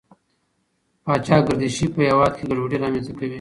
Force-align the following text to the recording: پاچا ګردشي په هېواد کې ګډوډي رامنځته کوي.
پاچا 1.05 1.37
ګردشي 1.47 1.87
په 1.93 1.99
هېواد 2.09 2.33
کې 2.37 2.43
ګډوډي 2.49 2.77
رامنځته 2.83 3.13
کوي. 3.17 3.29